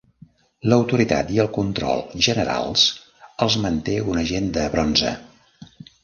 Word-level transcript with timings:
L'autoritat 0.71 1.27
i 1.33 1.41
el 1.43 1.49
control 1.57 1.99
generals 2.27 2.85
els 3.47 3.57
manté 3.65 3.97
un 4.13 4.23
agent 4.23 4.49
de 4.57 4.63
'bronze'. 4.77 5.13